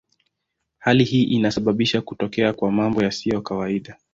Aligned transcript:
Hali 0.79 1.03
hii 1.03 1.23
inasababisha 1.23 2.01
kutokea 2.01 2.53
kwa 2.53 2.71
mambo 2.71 3.03
yasiyo 3.03 3.41
kawaida. 3.41 3.97